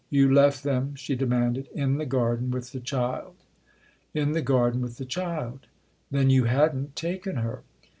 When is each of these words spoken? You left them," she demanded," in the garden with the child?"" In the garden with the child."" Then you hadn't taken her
You 0.09 0.33
left 0.33 0.63
them," 0.63 0.95
she 0.95 1.15
demanded," 1.15 1.69
in 1.83 1.99
the 1.99 2.07
garden 2.07 2.49
with 2.49 2.71
the 2.71 2.79
child?"" 2.79 3.35
In 4.15 4.31
the 4.31 4.41
garden 4.41 4.81
with 4.81 4.97
the 4.97 5.05
child."" 5.05 5.67
Then 6.09 6.31
you 6.31 6.45
hadn't 6.45 6.95
taken 6.95 7.35
her 7.35 7.61